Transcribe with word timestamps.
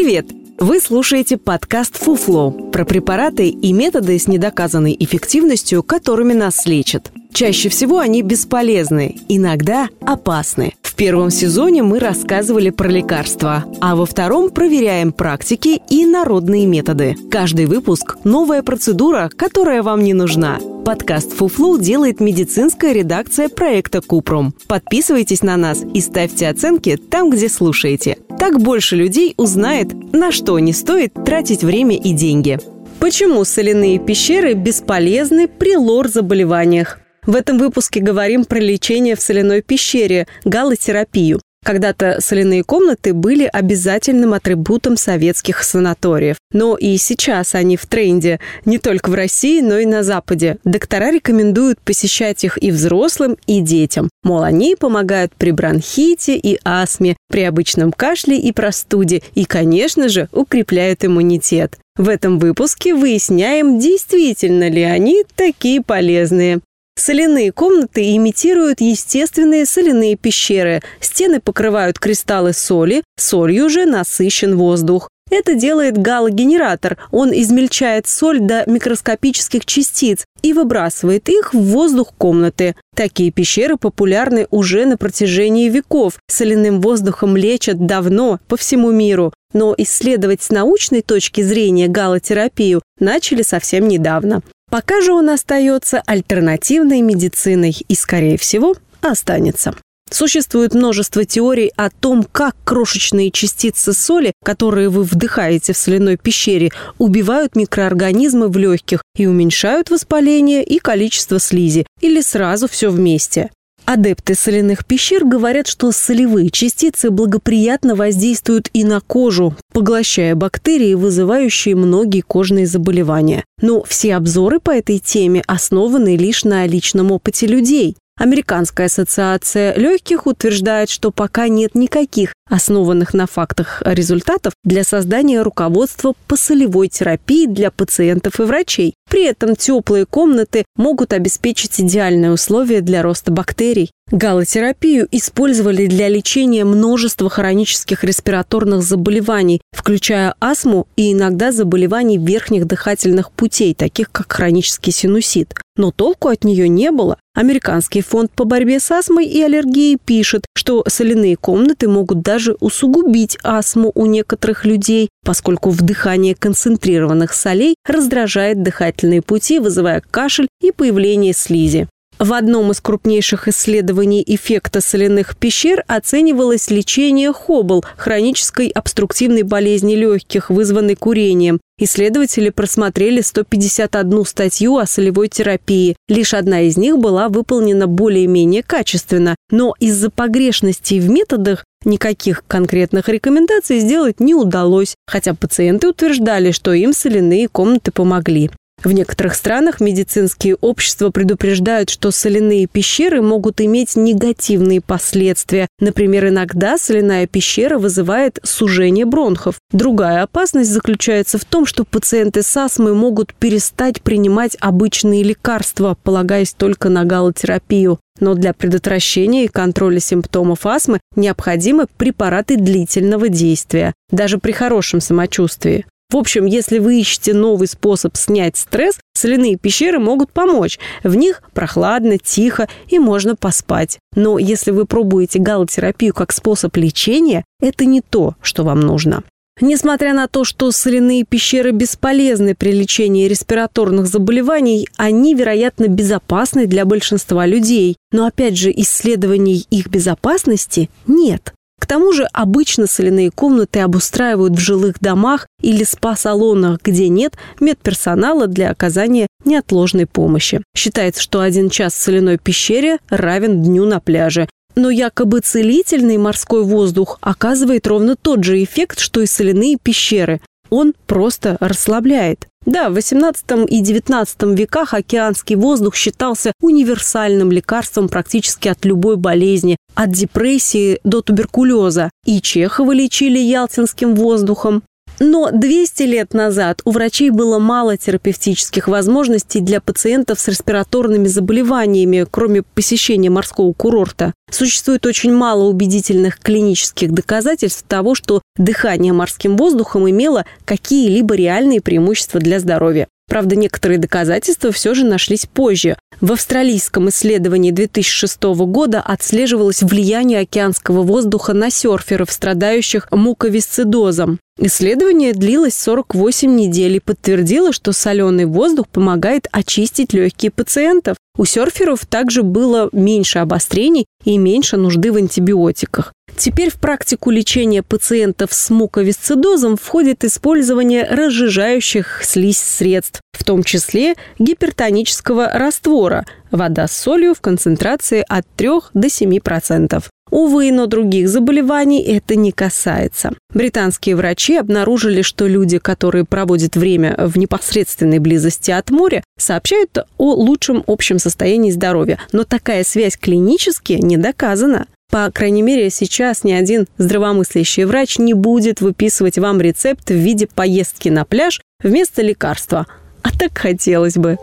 Привет! 0.00 0.26
Вы 0.60 0.78
слушаете 0.78 1.36
подкаст 1.36 1.96
«Фуфло» 1.96 2.52
про 2.52 2.84
препараты 2.84 3.48
и 3.48 3.72
методы 3.72 4.16
с 4.16 4.28
недоказанной 4.28 4.96
эффективностью, 4.96 5.82
которыми 5.82 6.34
нас 6.34 6.66
лечат. 6.66 7.10
Чаще 7.32 7.68
всего 7.68 7.98
они 7.98 8.22
бесполезны, 8.22 9.16
иногда 9.28 9.88
опасны. 10.00 10.74
Первом 10.98 11.30
сезоне 11.30 11.84
мы 11.84 12.00
рассказывали 12.00 12.70
про 12.70 12.88
лекарства, 12.88 13.64
а 13.80 13.94
во 13.94 14.04
втором 14.04 14.50
проверяем 14.50 15.12
практики 15.12 15.80
и 15.88 16.04
народные 16.04 16.66
методы. 16.66 17.14
Каждый 17.30 17.66
выпуск– 17.66 18.16
новая 18.24 18.64
процедура, 18.64 19.30
которая 19.36 19.84
вам 19.84 20.02
не 20.02 20.12
нужна. 20.12 20.58
Подкаст 20.84 21.30
«Фуфлу» 21.34 21.78
делает 21.78 22.18
медицинская 22.18 22.92
редакция 22.92 23.48
проекта 23.48 24.00
«Купрум». 24.00 24.52
Подписывайтесь 24.66 25.42
на 25.42 25.56
нас 25.56 25.84
и 25.94 26.00
ставьте 26.00 26.48
оценки 26.48 26.96
там, 26.96 27.30
где 27.30 27.48
слушаете. 27.48 28.18
Так 28.36 28.60
больше 28.60 28.96
людей 28.96 29.34
узнает, 29.36 29.94
на 30.12 30.32
что 30.32 30.58
не 30.58 30.72
стоит 30.72 31.14
тратить 31.24 31.62
время 31.62 31.96
и 31.96 32.12
деньги. 32.12 32.58
Почему 32.98 33.44
соляные 33.44 34.00
пещеры 34.00 34.54
бесполезны 34.54 35.46
при 35.46 35.76
лор-заболеваниях? 35.76 36.98
В 37.26 37.34
этом 37.34 37.58
выпуске 37.58 38.00
говорим 38.00 38.44
про 38.44 38.58
лечение 38.58 39.16
в 39.16 39.20
соляной 39.20 39.62
пещере, 39.62 40.26
галотерапию. 40.44 41.40
Когда-то 41.64 42.18
соляные 42.20 42.62
комнаты 42.62 43.12
были 43.12 43.44
обязательным 43.44 44.32
атрибутом 44.32 44.96
советских 44.96 45.62
санаториев. 45.62 46.36
Но 46.52 46.76
и 46.76 46.96
сейчас 46.96 47.54
они 47.54 47.76
в 47.76 47.86
тренде 47.86 48.40
не 48.64 48.78
только 48.78 49.10
в 49.10 49.14
России, 49.14 49.60
но 49.60 49.78
и 49.78 49.84
на 49.84 50.02
Западе. 50.02 50.58
Доктора 50.64 51.10
рекомендуют 51.10 51.80
посещать 51.80 52.44
их 52.44 52.62
и 52.62 52.70
взрослым, 52.70 53.36
и 53.46 53.60
детям. 53.60 54.08
Мол, 54.22 54.42
они 54.42 54.76
помогают 54.76 55.32
при 55.36 55.50
бронхите 55.50 56.36
и 56.36 56.58
астме, 56.64 57.16
при 57.28 57.42
обычном 57.42 57.92
кашле 57.92 58.38
и 58.38 58.52
простуде 58.52 59.22
и, 59.34 59.44
конечно 59.44 60.08
же, 60.08 60.28
укрепляют 60.32 61.04
иммунитет. 61.04 61.76
В 61.96 62.08
этом 62.08 62.38
выпуске 62.38 62.94
выясняем, 62.94 63.80
действительно 63.80 64.70
ли 64.70 64.82
они 64.82 65.24
такие 65.34 65.82
полезные. 65.82 66.60
Соляные 66.98 67.52
комнаты 67.52 68.16
имитируют 68.16 68.80
естественные 68.80 69.66
соляные 69.66 70.16
пещеры. 70.16 70.82
Стены 71.00 71.40
покрывают 71.40 72.00
кристаллы 72.00 72.52
соли, 72.52 73.04
солью 73.16 73.68
же 73.68 73.86
насыщен 73.86 74.56
воздух. 74.56 75.08
Это 75.30 75.54
делает 75.54 75.96
галогенератор. 75.96 76.96
Он 77.12 77.30
измельчает 77.32 78.08
соль 78.08 78.40
до 78.40 78.64
микроскопических 78.68 79.64
частиц 79.64 80.24
и 80.42 80.52
выбрасывает 80.52 81.28
их 81.28 81.54
в 81.54 81.58
воздух 81.58 82.14
комнаты. 82.18 82.74
Такие 82.96 83.30
пещеры 83.30 83.76
популярны 83.76 84.48
уже 84.50 84.84
на 84.84 84.96
протяжении 84.96 85.68
веков. 85.68 86.14
Соляным 86.28 86.80
воздухом 86.80 87.36
лечат 87.36 87.86
давно 87.86 88.40
по 88.48 88.56
всему 88.56 88.90
миру. 88.90 89.32
Но 89.52 89.72
исследовать 89.78 90.42
с 90.42 90.50
научной 90.50 91.02
точки 91.02 91.42
зрения 91.42 91.86
галотерапию 91.86 92.82
начали 92.98 93.42
совсем 93.42 93.86
недавно. 93.86 94.42
Пока 94.70 95.00
же 95.00 95.12
он 95.12 95.30
остается 95.30 96.02
альтернативной 96.04 97.00
медициной 97.00 97.76
и, 97.88 97.94
скорее 97.94 98.36
всего, 98.36 98.76
останется. 99.00 99.74
Существует 100.10 100.74
множество 100.74 101.24
теорий 101.24 101.70
о 101.76 101.90
том, 101.90 102.24
как 102.24 102.56
крошечные 102.64 103.30
частицы 103.30 103.92
соли, 103.92 104.32
которые 104.42 104.88
вы 104.88 105.02
вдыхаете 105.02 105.72
в 105.72 105.76
соляной 105.76 106.16
пещере, 106.16 106.70
убивают 106.96 107.56
микроорганизмы 107.56 108.48
в 108.48 108.56
легких 108.56 109.02
и 109.16 109.26
уменьшают 109.26 109.90
воспаление 109.90 110.64
и 110.64 110.78
количество 110.78 111.38
слизи, 111.38 111.86
или 112.00 112.20
сразу 112.22 112.68
все 112.68 112.90
вместе. 112.90 113.50
Адепты 113.90 114.34
соляных 114.34 114.84
пещер 114.84 115.24
говорят, 115.24 115.66
что 115.66 115.92
солевые 115.92 116.50
частицы 116.50 117.08
благоприятно 117.08 117.94
воздействуют 117.94 118.68
и 118.74 118.84
на 118.84 119.00
кожу, 119.00 119.56
поглощая 119.72 120.34
бактерии, 120.34 120.92
вызывающие 120.92 121.74
многие 121.74 122.20
кожные 122.20 122.66
заболевания. 122.66 123.46
Но 123.62 123.82
все 123.84 124.16
обзоры 124.16 124.60
по 124.60 124.72
этой 124.72 124.98
теме 124.98 125.42
основаны 125.46 126.16
лишь 126.16 126.44
на 126.44 126.66
личном 126.66 127.12
опыте 127.12 127.46
людей. 127.46 127.96
Американская 128.18 128.86
ассоциация 128.86 129.74
легких 129.76 130.26
утверждает, 130.26 130.90
что 130.90 131.12
пока 131.12 131.46
нет 131.46 131.76
никаких 131.76 132.32
основанных 132.50 133.14
на 133.14 133.26
фактах 133.26 133.82
результатов 133.84 134.54
для 134.64 134.82
создания 134.82 135.42
руководства 135.42 136.14
по 136.26 136.36
солевой 136.36 136.88
терапии 136.88 137.46
для 137.46 137.70
пациентов 137.70 138.40
и 138.40 138.42
врачей. 138.42 138.94
При 139.08 139.24
этом 139.24 139.54
теплые 139.54 140.06
комнаты 140.06 140.64
могут 140.76 141.12
обеспечить 141.12 141.80
идеальные 141.80 142.32
условия 142.32 142.80
для 142.80 143.02
роста 143.02 143.30
бактерий. 143.30 143.90
Галотерапию 144.10 145.06
использовали 145.10 145.86
для 145.86 146.08
лечения 146.08 146.64
множества 146.64 147.28
хронических 147.28 148.04
респираторных 148.04 148.82
заболеваний, 148.82 149.60
включая 149.70 150.34
астму 150.40 150.86
и 150.96 151.12
иногда 151.12 151.52
заболеваний 151.52 152.16
верхних 152.16 152.66
дыхательных 152.66 153.30
путей, 153.30 153.74
таких 153.74 154.10
как 154.10 154.32
хронический 154.32 154.92
синусит. 154.92 155.54
Но 155.76 155.92
толку 155.92 156.28
от 156.28 156.42
нее 156.44 156.68
не 156.68 156.90
было. 156.90 157.18
Американский 157.38 158.02
фонд 158.02 158.32
по 158.32 158.42
борьбе 158.42 158.80
с 158.80 158.90
астмой 158.90 159.26
и 159.26 159.40
аллергией 159.40 159.96
пишет, 159.96 160.44
что 160.56 160.82
соляные 160.88 161.36
комнаты 161.36 161.86
могут 161.86 162.20
даже 162.20 162.56
усугубить 162.58 163.38
астму 163.44 163.92
у 163.94 164.06
некоторых 164.06 164.64
людей, 164.64 165.08
поскольку 165.24 165.70
вдыхание 165.70 166.34
концентрированных 166.34 167.32
солей 167.32 167.76
раздражает 167.86 168.64
дыхательные 168.64 169.22
пути, 169.22 169.60
вызывая 169.60 170.02
кашель 170.10 170.48
и 170.60 170.72
появление 170.72 171.32
слизи. 171.32 171.86
В 172.18 172.32
одном 172.32 172.72
из 172.72 172.80
крупнейших 172.80 173.46
исследований 173.46 174.24
эффекта 174.26 174.80
соляных 174.80 175.36
пещер 175.36 175.84
оценивалось 175.86 176.68
лечение 176.68 177.32
Хоббл– 177.32 177.84
хронической 177.96 178.68
обструктивной 178.68 179.44
болезни 179.44 179.94
легких, 179.94 180.50
вызванной 180.50 180.96
курением. 180.96 181.60
Исследователи 181.78 182.50
просмотрели 182.50 183.20
151 183.20 184.24
статью 184.24 184.78
о 184.78 184.86
солевой 184.86 185.28
терапии. 185.28 185.94
Лишь 186.08 186.34
одна 186.34 186.62
из 186.62 186.76
них 186.76 186.98
была 186.98 187.28
выполнена 187.28 187.86
более-менее 187.86 188.64
качественно. 188.64 189.36
Но 189.52 189.74
из-за 189.78 190.10
погрешностей 190.10 190.98
в 190.98 191.08
методах 191.08 191.64
никаких 191.84 192.42
конкретных 192.48 193.08
рекомендаций 193.08 193.78
сделать 193.78 194.18
не 194.18 194.34
удалось, 194.34 194.96
хотя 195.06 195.34
пациенты 195.34 195.88
утверждали, 195.88 196.50
что 196.50 196.72
им 196.72 196.92
соляные 196.92 197.46
комнаты 197.46 197.92
помогли. 197.92 198.50
В 198.84 198.92
некоторых 198.92 199.34
странах 199.34 199.80
медицинские 199.80 200.54
общества 200.54 201.10
предупреждают, 201.10 201.90
что 201.90 202.12
соляные 202.12 202.66
пещеры 202.66 203.20
могут 203.20 203.60
иметь 203.60 203.96
негативные 203.96 204.80
последствия. 204.80 205.66
Например, 205.80 206.28
иногда 206.28 206.78
соляная 206.78 207.26
пещера 207.26 207.78
вызывает 207.78 208.38
сужение 208.44 209.04
бронхов. 209.04 209.56
Другая 209.72 210.22
опасность 210.22 210.70
заключается 210.70 211.38
в 211.38 211.44
том, 211.44 211.66
что 211.66 211.84
пациенты 211.84 212.42
с 212.42 212.56
астмой 212.56 212.94
могут 212.94 213.34
перестать 213.34 214.00
принимать 214.00 214.56
обычные 214.60 215.24
лекарства, 215.24 215.96
полагаясь 216.04 216.52
только 216.52 216.88
на 216.88 217.04
галотерапию. 217.04 217.98
Но 218.20 218.34
для 218.34 218.52
предотвращения 218.52 219.44
и 219.44 219.48
контроля 219.48 220.00
симптомов 220.00 220.66
астмы 220.66 221.00
необходимы 221.16 221.86
препараты 221.96 222.56
длительного 222.56 223.28
действия, 223.28 223.92
даже 224.10 224.38
при 224.38 224.52
хорошем 224.52 225.00
самочувствии. 225.00 225.84
В 226.10 226.16
общем, 226.16 226.46
если 226.46 226.78
вы 226.78 227.00
ищете 227.00 227.34
новый 227.34 227.68
способ 227.68 228.16
снять 228.16 228.56
стресс, 228.56 228.98
соляные 229.12 229.56
пещеры 229.56 229.98
могут 229.98 230.32
помочь. 230.32 230.78
В 231.04 231.14
них 231.14 231.42
прохладно, 231.52 232.16
тихо 232.16 232.66
и 232.88 232.98
можно 232.98 233.36
поспать. 233.36 233.98
Но 234.14 234.38
если 234.38 234.70
вы 234.70 234.86
пробуете 234.86 235.38
галотерапию 235.38 236.14
как 236.14 236.32
способ 236.32 236.74
лечения, 236.76 237.44
это 237.60 237.84
не 237.84 238.00
то, 238.00 238.36
что 238.40 238.64
вам 238.64 238.80
нужно. 238.80 239.22
Несмотря 239.60 240.14
на 240.14 240.28
то, 240.28 240.44
что 240.44 240.70
соляные 240.70 241.24
пещеры 241.24 241.72
бесполезны 241.72 242.54
при 242.54 242.70
лечении 242.70 243.28
респираторных 243.28 244.06
заболеваний, 244.06 244.88
они, 244.96 245.34
вероятно, 245.34 245.88
безопасны 245.88 246.66
для 246.66 246.86
большинства 246.86 247.44
людей. 247.44 247.96
Но, 248.12 248.24
опять 248.24 248.56
же, 248.56 248.72
исследований 248.74 249.66
их 249.70 249.88
безопасности 249.88 250.88
нет. 251.06 251.52
К 251.78 251.86
тому 251.86 252.12
же 252.12 252.26
обычно 252.32 252.86
соляные 252.86 253.30
комнаты 253.30 253.80
обустраивают 253.80 254.54
в 254.54 254.58
жилых 254.58 254.96
домах 255.00 255.46
или 255.62 255.84
спа-салонах, 255.84 256.80
где 256.82 257.08
нет 257.08 257.34
медперсонала 257.60 258.46
для 258.46 258.70
оказания 258.70 259.26
неотложной 259.44 260.06
помощи. 260.06 260.62
Считается, 260.76 261.22
что 261.22 261.40
один 261.40 261.70
час 261.70 261.94
в 261.94 262.02
соляной 262.02 262.38
пещере 262.38 262.98
равен 263.08 263.62
дню 263.62 263.84
на 263.84 264.00
пляже. 264.00 264.48
Но 264.74 264.90
якобы 264.90 265.40
целительный 265.40 266.18
морской 266.18 266.62
воздух 266.62 267.18
оказывает 267.20 267.86
ровно 267.86 268.16
тот 268.16 268.44
же 268.44 268.62
эффект, 268.62 269.00
что 269.00 269.20
и 269.20 269.26
соляные 269.26 269.76
пещеры. 269.76 270.40
Он 270.70 270.94
просто 271.06 271.56
расслабляет. 271.60 272.46
Да, 272.66 272.90
в 272.90 272.94
18 272.94 273.44
и 273.68 273.80
19 273.80 274.42
веках 274.58 274.92
океанский 274.92 275.56
воздух 275.56 275.94
считался 275.94 276.52
универсальным 276.60 277.50
лекарством 277.50 278.08
практически 278.08 278.68
от 278.68 278.84
любой 278.84 279.16
болезни, 279.16 279.76
от 279.94 280.10
депрессии 280.10 281.00
до 281.02 281.22
туберкулеза. 281.22 282.10
И 282.26 282.42
Чехова 282.42 282.92
лечили 282.92 283.38
ялтинским 283.38 284.14
воздухом. 284.14 284.82
Но 285.20 285.50
200 285.50 286.02
лет 286.04 286.34
назад 286.34 286.80
у 286.84 286.92
врачей 286.92 287.30
было 287.30 287.58
мало 287.58 287.96
терапевтических 287.96 288.88
возможностей 288.88 289.60
для 289.60 289.80
пациентов 289.80 290.38
с 290.38 290.48
респираторными 290.48 291.26
заболеваниями, 291.26 292.26
кроме 292.30 292.62
посещения 292.62 293.30
морского 293.30 293.72
курорта. 293.72 294.32
Существует 294.50 295.06
очень 295.06 295.32
мало 295.32 295.64
убедительных 295.64 296.38
клинических 296.38 297.12
доказательств 297.12 297.84
того, 297.86 298.14
что 298.14 298.42
дыхание 298.56 299.12
морским 299.12 299.56
воздухом 299.56 300.08
имело 300.08 300.46
какие-либо 300.64 301.34
реальные 301.34 301.80
преимущества 301.80 302.40
для 302.40 302.60
здоровья. 302.60 303.08
Правда, 303.28 303.56
некоторые 303.56 303.98
доказательства 303.98 304.72
все 304.72 304.94
же 304.94 305.04
нашлись 305.04 305.46
позже. 305.46 305.96
В 306.20 306.32
австралийском 306.32 307.10
исследовании 307.10 307.70
2006 307.70 308.42
года 308.66 309.00
отслеживалось 309.00 309.82
влияние 309.82 310.40
океанского 310.40 311.02
воздуха 311.02 311.52
на 311.52 311.70
серферов, 311.70 312.32
страдающих 312.32 313.06
муковисцидозом. 313.12 314.40
Исследование 314.58 315.32
длилось 315.32 315.76
48 315.76 316.52
недель 316.52 316.96
и 316.96 317.00
подтвердило, 317.00 317.72
что 317.72 317.92
соленый 317.92 318.46
воздух 318.46 318.88
помогает 318.88 319.46
очистить 319.52 320.12
легкие 320.12 320.50
пациентов. 320.50 321.16
У 321.36 321.44
серферов 321.44 322.04
также 322.04 322.42
было 322.42 322.88
меньше 322.90 323.38
обострений 323.38 324.06
и 324.24 324.38
меньше 324.38 324.76
нужды 324.76 325.12
в 325.12 325.16
антибиотиках. 325.16 326.12
Теперь 326.38 326.70
в 326.70 326.76
практику 326.76 327.30
лечения 327.30 327.82
пациентов 327.82 328.54
с 328.54 328.70
муковисцидозом 328.70 329.76
входит 329.76 330.22
использование 330.22 331.04
разжижающих 331.04 332.22
слизь 332.22 332.58
средств, 332.58 333.20
в 333.32 333.42
том 333.42 333.64
числе 333.64 334.14
гипертонического 334.38 335.50
раствора– 335.52 336.24
вода 336.52 336.86
с 336.86 336.96
солью 336.96 337.34
в 337.34 337.40
концентрации 337.40 338.24
от 338.26 338.46
3 338.56 338.68
до 338.94 339.08
7%. 339.08 340.04
Увы, 340.30 340.70
но 340.72 340.86
других 340.86 341.28
заболеваний 341.28 342.02
это 342.02 342.36
не 342.36 342.52
касается. 342.52 343.32
Британские 343.52 344.14
врачи 344.14 344.56
обнаружили, 344.56 345.22
что 345.22 345.46
люди, 345.46 345.78
которые 345.78 346.24
проводят 346.24 346.76
время 346.76 347.16
в 347.18 347.38
непосредственной 347.38 348.18
близости 348.18 348.70
от 348.70 348.90
моря, 348.90 349.24
сообщают 349.38 349.98
о 350.18 350.34
лучшем 350.34 350.84
общем 350.86 351.18
состоянии 351.18 351.70
здоровья. 351.70 352.18
Но 352.32 352.44
такая 352.44 352.84
связь 352.84 353.16
клинически 353.16 353.94
не 353.94 354.18
доказана. 354.18 354.86
По 355.10 355.30
крайней 355.30 355.62
мере, 355.62 355.88
сейчас 355.88 356.44
ни 356.44 356.52
один 356.52 356.86
здравомыслящий 356.98 357.84
врач 357.84 358.18
не 358.18 358.34
будет 358.34 358.82
выписывать 358.82 359.38
вам 359.38 359.58
рецепт 359.58 360.10
в 360.10 360.14
виде 360.14 360.46
поездки 360.46 361.08
на 361.08 361.24
пляж 361.24 361.62
вместо 361.82 362.20
лекарства. 362.20 362.86
А 363.22 363.30
так 363.30 363.56
хотелось 363.56 364.16
бы. 364.16 364.36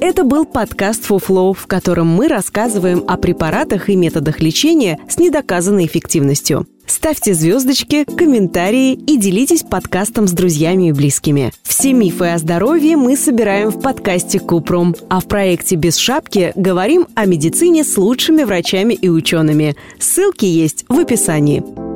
Это 0.00 0.24
был 0.24 0.44
подкаст 0.44 1.04
«Фуфлоу», 1.04 1.52
в 1.52 1.68
котором 1.68 2.08
мы 2.08 2.26
рассказываем 2.26 3.04
о 3.06 3.16
препаратах 3.16 3.88
и 3.88 3.94
методах 3.94 4.40
лечения 4.40 4.98
с 5.08 5.18
недоказанной 5.18 5.86
эффективностью. 5.86 6.66
Ставьте 6.88 7.34
звездочки, 7.34 8.04
комментарии 8.04 8.94
и 8.94 9.18
делитесь 9.18 9.62
подкастом 9.62 10.26
с 10.26 10.32
друзьями 10.32 10.88
и 10.88 10.92
близкими. 10.92 11.52
Все 11.62 11.92
мифы 11.92 12.26
о 12.26 12.38
здоровье 12.38 12.96
мы 12.96 13.16
собираем 13.16 13.68
в 13.68 13.80
подкасте 13.80 14.40
Купром, 14.40 14.96
а 15.10 15.20
в 15.20 15.26
проекте 15.26 15.76
«Без 15.76 15.96
шапки» 15.96 16.52
говорим 16.56 17.06
о 17.14 17.26
медицине 17.26 17.84
с 17.84 17.96
лучшими 17.98 18.42
врачами 18.42 18.94
и 18.94 19.08
учеными. 19.08 19.76
Ссылки 20.00 20.46
есть 20.46 20.86
в 20.88 20.98
описании. 20.98 21.87